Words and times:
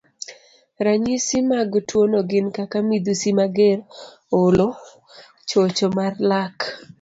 Ranyisi 0.85 1.37
mag 1.51 1.69
tuwono 1.87 2.19
gin 2.29 2.47
kaka 2.57 2.77
midhusi 2.87 3.29
mager, 3.37 3.77
olo, 4.41 4.67
chocho 5.49 5.87
mar 5.97 6.13
lak, 6.29 6.55